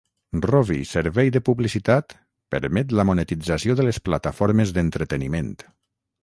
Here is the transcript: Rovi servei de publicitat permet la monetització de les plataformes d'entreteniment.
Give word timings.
Rovi 0.45 0.77
servei 0.93 1.29
de 1.35 1.41
publicitat 1.49 2.15
permet 2.55 2.95
la 3.01 3.05
monetització 3.11 3.77
de 3.81 3.87
les 3.89 4.01
plataformes 4.09 4.73
d'entreteniment. 4.79 5.55